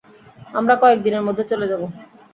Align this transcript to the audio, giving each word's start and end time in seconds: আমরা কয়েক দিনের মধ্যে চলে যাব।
আমরা 0.53 0.73
কয়েক 0.81 0.99
দিনের 1.05 1.25
মধ্যে 1.27 1.43
চলে 1.51 1.65
যাব। 1.71 1.81